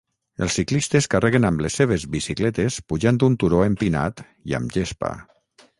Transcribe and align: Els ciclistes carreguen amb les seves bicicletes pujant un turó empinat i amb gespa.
Els 0.43 0.53
ciclistes 0.59 1.07
carreguen 1.15 1.45
amb 1.49 1.61
les 1.65 1.77
seves 1.81 2.07
bicicletes 2.15 2.81
pujant 2.93 3.21
un 3.29 3.37
turó 3.45 3.63
empinat 3.71 4.27
i 4.53 4.59
amb 4.61 4.77
gespa. 4.79 5.15